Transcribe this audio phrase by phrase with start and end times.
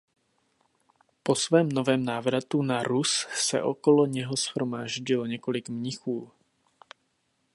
[1.23, 6.31] Po svém novém návratu na Rus se okolo něho shromáždilo několik mnichů.